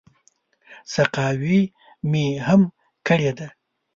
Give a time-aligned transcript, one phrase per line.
[0.93, 1.59] سقاوي
[2.09, 2.61] مې هم
[3.07, 3.47] کړې ده.